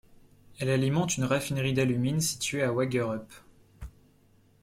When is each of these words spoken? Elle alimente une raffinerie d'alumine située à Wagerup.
Elle 0.59 0.71
alimente 0.71 1.17
une 1.17 1.25
raffinerie 1.25 1.73
d'alumine 1.75 2.21
située 2.21 2.63
à 2.63 2.71
Wagerup. 2.73 3.31